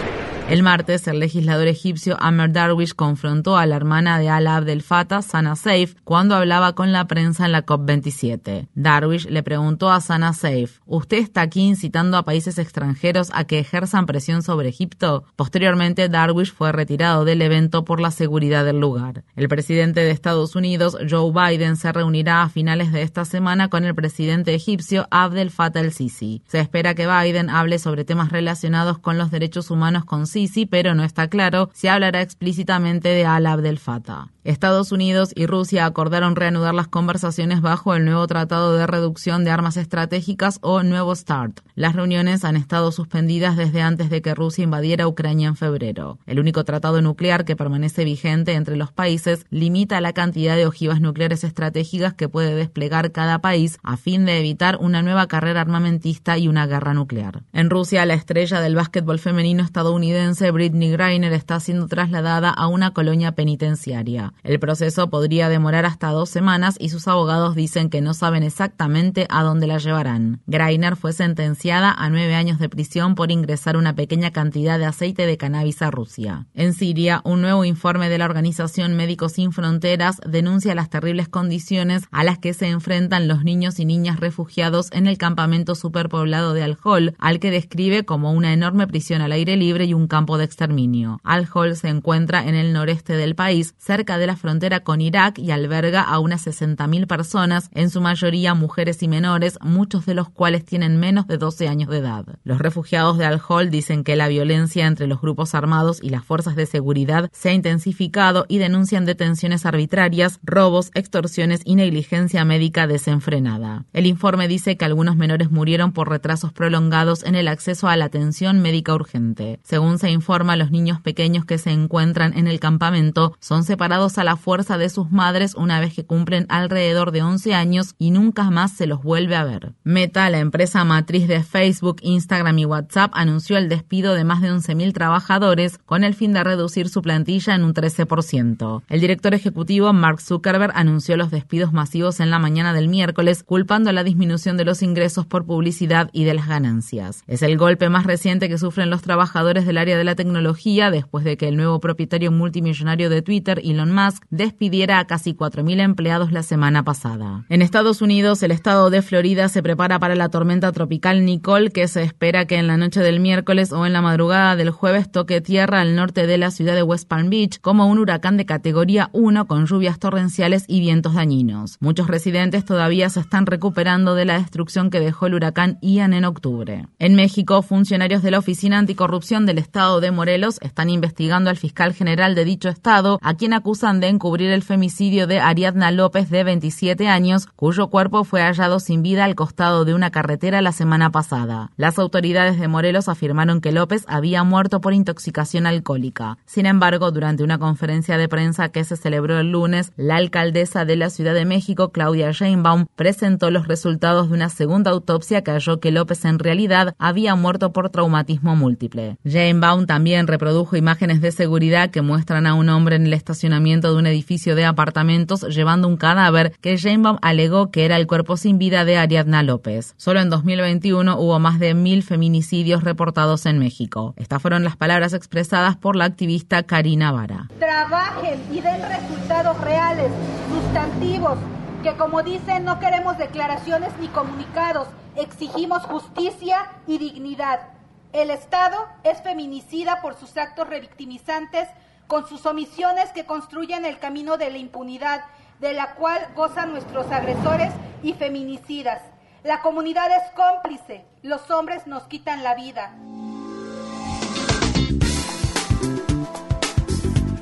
El 0.50 0.64
martes, 0.64 1.08
el 1.08 1.20
legislador 1.20 1.68
egipcio 1.68 2.18
Amer 2.20 2.52
Darwish 2.52 2.96
confrontó 2.96 3.56
a 3.56 3.68
la 3.68 3.76
hermana 3.76 4.18
de 4.18 4.30
Al 4.30 4.48
Abdel 4.48 4.82
Fattah, 4.82 5.22
Sana 5.22 5.56
Saif, 5.56 5.94
cuando 6.04 6.34
hablaba 6.34 6.74
con 6.74 6.92
la 6.92 7.06
prensa 7.06 7.46
en 7.46 7.52
la 7.52 7.68
COP27. 7.68 8.68
Darwish 8.74 9.28
le 9.28 9.44
preguntó 9.44 9.92
a 9.92 10.02
Sana 10.02 10.34
Saif, 10.34 10.80
¿usted 10.88 11.18
está 11.20 11.42
aquí 11.42 11.62
incitando 11.62 12.18
a 12.18 12.26
países 12.26 12.58
extranjeros 12.58 13.30
a 13.36 13.44
que 13.44 13.60
ejerzan 13.60 14.08
presión 14.08 14.42
sobre 14.42 14.70
Egipto? 14.70 15.24
Posteriormente, 15.36 16.10
Darwish 16.10 16.52
fue 16.52 16.72
retirado 16.72 17.26
del 17.26 17.44
evento 17.44 17.86
por 17.86 18.00
la 18.00 18.10
seguridad 18.10 18.66
del 18.66 18.80
lugar. 18.80 19.26
El 19.36 19.50
presidente 19.50 20.00
de 20.00 20.10
Estados 20.10 20.56
Unidos, 20.56 20.98
Joe 21.08 21.32
Biden, 21.32 21.76
se 21.76 21.92
reunirá 21.92 22.42
a 22.42 22.50
finales 22.50 22.92
de 22.92 23.04
esta 23.04 23.24
semana 23.24 23.68
con 23.68 23.86
el 23.86 23.94
presidente 23.94 24.56
egipcio 24.56 25.08
Abdel 25.12 25.52
Fattah 25.52 25.82
el-Sisi. 25.82 26.42
Se 26.48 26.60
espera 26.60 26.96
que 26.96 27.06
Biden 27.06 27.52
hable 27.52 27.78
sobre 27.78 28.04
temas 28.04 28.32
relacionados 28.32 28.98
con 28.98 29.20
los 29.20 29.30
derechos 29.30 29.70
humanos 29.70 30.06
con 30.06 30.26
sí, 30.48 30.66
pero 30.66 30.96
no 30.96 31.04
está 31.04 31.28
claro 31.28 31.70
si 31.74 31.88
hablará 31.88 32.22
explícitamente 32.22 33.10
de 33.10 33.26
Al 33.26 33.46
Abdel 33.46 33.80
Fattah. 33.80 34.30
Estados 34.46 34.92
Unidos 34.92 35.32
y 35.36 35.46
Rusia 35.46 35.86
acordaron 35.86 36.36
reanudar 36.36 36.74
las 36.74 36.88
conversaciones 36.88 37.62
bajo 37.62 37.94
el 37.94 38.06
nuevo 38.06 38.26
Tratado 38.26 38.74
de 38.74 38.88
Reducción 38.88 39.44
de 39.44 39.52
Armas 39.52 39.78
Estratégicas 39.78 40.58
o 40.62 40.82
Nuevo 40.82 41.14
START. 41.14 41.60
Las 41.76 41.94
reuniones 41.96 42.44
han 42.46 42.56
estado 42.56 42.92
suspendidas 42.92 43.58
desde 43.58 43.82
antes 43.82 44.10
de 44.10 44.22
que 44.22 44.34
Rusia 44.34 44.64
invadiera 44.64 45.08
Ucrania 45.08 45.50
en 45.50 45.56
febrero. 45.56 46.18
El 46.26 46.40
único 46.40 46.64
tratado 46.64 47.02
nuclear 47.02 47.46
que 47.46 47.56
permanece 47.56 48.06
vigente 48.06 48.54
entre 48.54 48.76
los 48.76 48.92
países 48.92 49.46
limita 49.50 50.02
la 50.02 50.14
cantidad 50.14 50.56
de 50.56 50.66
ojivas 50.66 51.00
nucleares 51.02 51.44
estratégicas 51.44 52.14
que 52.14 52.30
puede 52.30 52.56
desplegar 52.56 53.12
cada 53.12 53.40
país 53.40 53.78
a 53.84 53.98
fin 53.98 54.26
de 54.26 54.40
evitar 54.40 54.78
una 54.80 55.02
nueva 55.02 55.28
carrera 55.28 55.62
armamentista 55.62 56.38
y 56.38 56.48
una 56.48 56.66
guerra 56.66 56.94
nuclear. 56.94 57.44
En 57.54 57.70
Rusia, 57.70 58.06
la 58.06 58.14
estrella 58.14 58.62
del 58.62 58.76
básquetbol 58.76 59.20
femenino 59.20 59.64
estadounidense 59.64 60.29
Britney 60.52 60.92
Griner 60.92 61.34
está 61.34 61.60
siendo 61.60 61.88
trasladada 61.88 62.50
a 62.50 62.68
una 62.68 62.92
colonia 62.92 63.34
penitenciaria. 63.34 64.34
El 64.44 64.60
proceso 64.60 65.10
podría 65.10 65.50
demorar 65.50 65.86
hasta 65.86 66.10
dos 66.10 66.30
semanas 66.30 66.76
y 66.80 66.90
sus 66.90 67.08
abogados 67.08 67.56
dicen 67.56 67.90
que 67.90 68.02
no 68.02 68.14
saben 68.14 68.44
exactamente 68.44 69.26
a 69.30 69.44
dónde 69.44 69.68
la 69.68 69.78
llevarán. 69.78 70.42
Greiner 70.48 70.96
fue 70.96 71.14
sentenciada 71.14 71.92
a 71.92 72.10
nueve 72.10 72.36
años 72.36 72.60
de 72.60 72.70
prisión 72.70 73.16
por 73.16 73.32
ingresar 73.32 73.78
una 73.78 73.96
pequeña 73.96 74.32
cantidad 74.32 74.78
de 74.78 74.86
aceite 74.86 75.26
de 75.26 75.38
cannabis 75.38 75.82
a 75.82 75.92
Rusia. 75.92 76.46
En 76.54 76.74
Siria, 76.74 77.22
un 77.24 77.42
nuevo 77.42 77.66
informe 77.66 78.10
de 78.10 78.18
la 78.18 78.26
organización 78.26 78.96
Médicos 78.96 79.34
Sin 79.34 79.52
Fronteras 79.52 80.22
denuncia 80.26 80.76
las 80.76 80.90
terribles 80.90 81.30
condiciones 81.30 82.04
a 82.12 82.24
las 82.24 82.38
que 82.38 82.54
se 82.54 82.68
enfrentan 82.68 83.28
los 83.28 83.44
niños 83.44 83.80
y 83.80 83.86
niñas 83.86 84.20
refugiados 84.20 84.90
en 84.92 85.08
el 85.08 85.18
campamento 85.18 85.76
superpoblado 85.76 86.54
de 86.54 86.64
Al-Hol, 86.64 87.16
al 87.18 87.40
que 87.40 87.52
describe 87.52 88.06
como 88.06 88.32
una 88.34 88.54
enorme 88.54 88.88
prisión 88.88 89.22
al 89.22 89.32
aire 89.32 89.56
libre 89.56 89.86
y 89.86 89.94
un 89.94 90.08
campo 90.08 90.19
de 90.20 90.44
exterminio. 90.44 91.22
Al-Hol 91.24 91.76
se 91.76 91.88
encuentra 91.88 92.46
en 92.46 92.56
el 92.56 92.74
noreste 92.74 93.14
del 93.14 93.36
país, 93.36 93.74
cerca 93.78 94.18
de 94.18 94.28
la 94.28 94.36
frontera 94.36 94.82
con 94.82 95.02
Irak 95.02 95.40
y 95.40 95.52
alberga 95.52 96.02
a 96.02 96.20
unas 96.20 96.46
60.000 96.46 97.08
personas, 97.08 97.70
en 97.74 97.90
su 97.90 98.02
mayoría 98.02 98.54
mujeres 98.54 99.02
y 99.02 99.08
menores, 99.08 99.58
muchos 99.62 100.06
de 100.06 100.14
los 100.14 100.30
cuales 100.30 100.66
tienen 100.66 101.00
menos 101.00 101.26
de 101.28 101.38
12 101.38 101.68
años 101.68 101.90
de 101.90 102.00
edad. 102.00 102.26
Los 102.44 102.60
refugiados 102.60 103.18
de 103.18 103.26
Al-Hol 103.26 103.70
dicen 103.70 104.04
que 104.04 104.16
la 104.16 104.28
violencia 104.28 104.88
entre 104.88 105.08
los 105.08 105.22
grupos 105.22 105.56
armados 105.56 106.00
y 106.04 106.10
las 106.10 106.26
fuerzas 106.26 106.56
de 106.56 106.66
seguridad 106.66 107.30
se 107.32 107.50
ha 107.50 107.54
intensificado 107.54 108.46
y 108.50 108.58
denuncian 108.58 109.06
detenciones 109.06 109.66
arbitrarias, 109.66 110.40
robos, 110.44 110.92
extorsiones 110.96 111.62
y 111.64 111.76
negligencia 111.76 112.44
médica 112.44 112.88
desenfrenada. 112.88 113.86
El 113.94 114.06
informe 114.06 114.48
dice 114.48 114.76
que 114.76 114.86
algunos 114.86 115.16
menores 115.16 115.50
murieron 115.50 115.94
por 115.94 116.10
retrasos 116.10 116.52
prolongados 116.52 117.24
en 117.24 117.36
el 117.36 117.48
acceso 117.48 117.88
a 117.88 117.96
la 117.96 118.06
atención 118.06 118.60
médica 118.60 118.94
urgente. 118.94 119.60
Según 119.64 119.99
se 120.00 120.10
informa, 120.10 120.56
los 120.56 120.72
niños 120.72 121.00
pequeños 121.00 121.46
que 121.46 121.58
se 121.58 121.72
encuentran 121.72 122.38
en 122.38 122.48
el 122.48 122.60
campamento 122.60 123.36
son 123.40 123.64
separados 123.64 124.18
a 124.18 124.24
la 124.24 124.36
fuerza 124.36 124.78
de 124.78 124.90
sus 124.90 125.12
madres 125.12 125.56
una 125.56 125.80
vez 125.80 125.94
que 125.94 126.06
cumplen 126.06 126.46
alrededor 126.50 127.12
de 127.12 127.22
11 127.22 127.54
años 127.54 127.96
y 127.98 128.12
nunca 128.12 128.50
más 128.50 128.72
se 128.72 128.88
los 128.88 129.04
vuelve 129.04 129.36
a 129.36 129.44
ver. 129.44 129.74
Meta, 129.84 130.30
la 130.30 130.40
empresa 130.40 130.84
matriz 130.84 131.28
de 131.28 131.44
Facebook, 131.44 131.98
Instagram 132.02 132.58
y 132.60 132.66
WhatsApp, 132.66 133.12
anunció 133.14 133.58
el 133.58 133.70
despido 133.70 134.16
de 134.16 134.24
más 134.24 134.42
de 134.42 134.52
11.000 134.52 134.94
trabajadores 134.94 135.78
con 135.86 136.04
el 136.04 136.16
fin 136.16 136.34
de 136.34 136.44
reducir 136.44 136.90
su 136.90 137.02
plantilla 137.02 137.56
en 137.56 137.64
un 137.64 137.74
13%. 137.74 138.82
El 138.90 139.02
director 139.02 139.34
ejecutivo 139.34 139.94
Mark 139.94 140.22
Zuckerberg 140.22 140.72
anunció 140.76 141.18
los 141.18 141.32
despidos 141.32 141.74
masivos 141.74 142.20
en 142.20 142.30
la 142.30 142.40
mañana 142.40 142.74
del 142.74 142.88
miércoles, 142.88 143.44
culpando 143.44 143.92
la 143.92 144.04
disminución 144.04 144.58
de 144.58 144.66
los 144.66 144.82
ingresos 144.82 145.26
por 145.26 145.46
publicidad 145.46 146.10
y 146.14 146.24
de 146.24 146.34
las 146.34 146.48
ganancias. 146.48 147.24
Es 147.28 147.42
el 147.42 147.58
golpe 147.58 147.90
más 147.90 148.06
reciente 148.06 148.50
que 148.50 148.58
sufren 148.58 148.90
los 148.90 149.02
trabajadores 149.02 149.66
del 149.66 149.78
área 149.78 149.89
de 149.98 150.04
la 150.04 150.16
tecnología 150.16 150.92
después 150.92 151.24
de 151.24 151.38
que 151.38 151.48
el 151.48 151.58
nuevo 151.58 151.80
propietario 151.80 152.32
multimillonario 152.32 153.10
de 153.10 153.22
Twitter, 153.22 153.62
Elon 153.64 153.94
Musk, 153.94 154.24
despidiera 154.30 155.00
a 155.00 155.08
casi 155.08 155.34
4.000 155.34 155.82
empleados 155.82 156.32
la 156.32 156.44
semana 156.44 156.84
pasada. 156.84 157.46
En 157.50 157.62
Estados 157.62 158.02
Unidos, 158.02 158.44
el 158.44 158.52
estado 158.52 158.90
de 158.90 159.02
Florida 159.02 159.50
se 159.50 159.64
prepara 159.64 160.00
para 160.00 160.16
la 160.16 160.30
tormenta 160.30 160.72
tropical 160.72 161.26
Nicole, 161.26 161.72
que 161.72 161.88
se 161.88 162.04
espera 162.04 162.46
que 162.46 162.58
en 162.58 162.68
la 162.68 162.78
noche 162.78 163.02
del 163.02 163.20
miércoles 163.20 163.72
o 163.72 163.86
en 163.86 163.94
la 163.94 164.02
madrugada 164.02 164.56
del 164.56 164.70
jueves 164.70 165.12
toque 165.12 165.42
tierra 165.42 165.82
al 165.82 165.96
norte 165.96 166.28
de 166.28 166.38
la 166.38 166.52
ciudad 166.52 166.76
de 166.76 166.84
West 166.84 167.08
Palm 167.08 167.30
Beach 167.30 167.60
como 167.62 167.88
un 167.88 168.00
huracán 168.00 168.38
de 168.38 168.46
categoría 168.46 169.10
1 169.14 169.48
con 169.48 169.66
lluvias 169.66 170.00
torrenciales 170.00 170.66
y 170.68 170.80
vientos 170.80 171.14
dañinos. 171.14 171.78
Muchos 171.80 172.08
residentes 172.08 172.66
todavía 172.66 173.10
se 173.10 173.20
están 173.20 173.46
recuperando 173.46 174.16
de 174.16 174.26
la 174.26 174.38
destrucción 174.38 174.90
que 174.90 175.00
dejó 175.00 175.28
el 175.28 175.36
huracán 175.36 175.78
Ian 175.82 176.14
en 176.14 176.26
octubre. 176.26 176.88
En 177.00 177.16
México, 177.16 177.62
funcionarios 177.62 178.24
de 178.24 178.32
la 178.32 178.40
Oficina 178.40 178.78
Anticorrupción 178.78 179.46
del 179.46 179.58
Estado 179.58 179.79
de 179.80 180.12
Morelos 180.12 180.60
están 180.60 180.90
investigando 180.90 181.50
al 181.50 181.56
fiscal 181.56 181.94
general 181.94 182.36
de 182.36 182.44
dicho 182.44 182.68
estado, 182.68 183.18
a 183.22 183.36
quien 183.36 183.54
acusan 183.54 184.02
de 184.02 184.10
encubrir 184.10 184.52
el 184.52 184.62
femicidio 184.62 185.26
de 185.26 185.40
Ariadna 185.40 185.90
López 185.92 186.30
de 186.30 186.44
27 186.44 187.08
años, 187.08 187.48
cuyo 187.56 187.88
cuerpo 187.88 188.26
fue 188.26 188.42
hallado 188.42 188.82
sin 188.82 189.04
vida 189.04 189.24
al 189.24 189.36
costado 189.36 189.86
de 189.86 189.94
una 189.94 190.12
carretera 190.12 190.62
la 190.62 190.74
semana 190.74 191.12
pasada. 191.12 191.72
Las 191.78 191.98
autoridades 191.98 192.60
de 192.60 192.68
Morelos 192.68 193.08
afirmaron 193.08 193.62
que 193.62 193.72
López 193.72 194.04
había 194.10 194.44
muerto 194.44 194.82
por 194.82 194.94
intoxicación 194.94 195.66
alcohólica. 195.66 196.38
Sin 196.46 196.66
embargo, 196.66 197.12
durante 197.12 197.46
una 197.46 197.58
conferencia 197.58 198.18
de 198.18 198.28
prensa 198.28 198.70
que 198.70 198.84
se 198.84 198.98
celebró 198.98 199.40
el 199.40 199.52
lunes, 199.52 199.94
la 199.96 200.18
alcaldesa 200.18 200.84
de 200.84 200.98
la 200.98 201.10
Ciudad 201.10 201.34
de 201.34 201.46
México, 201.46 201.94
Claudia 201.94 202.32
Sheinbaum, 202.32 202.88
presentó 202.98 203.50
los 203.50 203.66
resultados 203.66 204.28
de 204.28 204.36
una 204.36 204.50
segunda 204.50 204.92
autopsia 204.92 205.42
que 205.42 205.52
halló 205.52 205.80
que 205.80 205.92
López 205.92 206.26
en 206.26 206.38
realidad 206.38 206.96
había 207.00 207.36
muerto 207.36 207.72
por 207.72 207.90
traumatismo 207.90 208.58
múltiple. 208.58 209.18
Sheinbaum 209.24 209.69
también 209.70 210.26
reprodujo 210.26 210.76
imágenes 210.76 211.22
de 211.22 211.32
seguridad 211.32 211.92
que 211.92 212.02
muestran 212.02 212.48
a 212.48 212.56
un 212.56 212.70
hombre 212.70 212.96
en 212.96 213.06
el 213.06 213.14
estacionamiento 213.14 213.94
de 213.94 214.00
un 214.00 214.08
edificio 214.08 214.56
de 214.56 214.66
apartamentos 214.66 215.44
llevando 215.44 215.88
un 215.88 215.96
cadáver 215.96 216.54
que 216.60 216.76
Sheinbaum 216.76 217.18
alegó 217.22 217.70
que 217.70 217.86
era 217.86 217.96
el 217.96 218.08
cuerpo 218.08 218.36
sin 218.36 218.58
vida 218.58 218.84
de 218.84 218.98
Ariadna 218.98 219.44
López. 219.44 219.94
Solo 219.98 220.22
en 220.22 220.32
2021 220.32 221.20
hubo 221.20 221.38
más 221.38 221.60
de 221.60 221.76
mil 221.76 222.02
feminicidios 222.02 222.84
reportados 222.84 223.46
en 223.46 223.60
México. 223.60 224.16
Estas 224.18 224.42
fueron 224.42 224.64
las 224.64 224.76
palabras 224.76 225.14
expresadas 225.14 225.78
por 225.78 225.96
la 225.96 226.06
activista 226.06 226.64
Karina 226.64 227.12
Vara. 227.12 227.48
Trabajen 227.60 228.42
y 228.52 228.62
den 228.62 228.82
resultados 228.82 229.62
reales, 229.62 230.12
sustantivos, 230.52 231.38
que 231.84 231.94
como 231.94 232.24
dicen 232.24 232.66
no 232.66 232.80
queremos 232.80 233.20
declaraciones 233.20 233.92
ni 234.02 234.08
comunicados, 234.08 234.88
exigimos 235.16 235.84
justicia 235.84 236.72
y 236.88 236.98
dignidad. 236.98 237.79
El 238.12 238.32
Estado 238.32 238.88
es 239.04 239.22
feminicida 239.22 240.02
por 240.02 240.16
sus 240.16 240.36
actos 240.36 240.68
revictimizantes, 240.68 241.68
con 242.08 242.28
sus 242.28 242.48
omisiones 242.48 243.12
que 243.12 243.26
construyen 243.26 243.86
el 243.86 244.00
camino 244.00 244.38
de 244.38 244.50
la 244.50 244.58
impunidad, 244.58 245.26
de 245.60 245.74
la 245.74 245.94
cual 245.94 246.28
gozan 246.36 246.72
nuestros 246.72 247.12
agresores 247.12 247.72
y 248.02 248.14
feminicidas. 248.14 249.04
La 249.44 249.62
comunidad 249.62 250.10
es 250.12 250.24
cómplice, 250.32 251.06
los 251.22 251.52
hombres 251.52 251.86
nos 251.86 252.02
quitan 252.04 252.44
la 252.44 252.56
vida. 252.56 252.96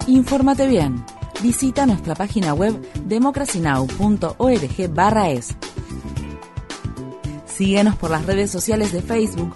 Infórmate 0.08 0.68
bien. 0.68 1.06
Visita 1.42 1.86
nuestra 1.86 2.14
página 2.14 2.54
web 2.54 2.76
democracynow.org/es. 3.06 5.56
Síguenos 7.46 7.96
por 7.96 8.12
las 8.12 8.26
redes 8.26 8.52
sociales 8.52 8.92
de 8.92 9.02
Facebook, 9.02 9.56